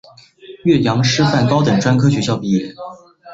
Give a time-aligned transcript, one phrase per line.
[0.63, 2.73] 岳阳师范高等专科学校毕业。